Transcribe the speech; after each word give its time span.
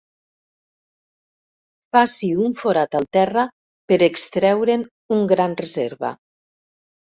Faci 1.95 2.29
un 2.45 2.55
forat 2.61 2.97
al 3.01 3.05
terra 3.19 3.43
per 3.93 3.99
extreure'n 4.09 4.87
un 5.19 5.23
gran 5.35 5.55
reserva. 5.63 6.13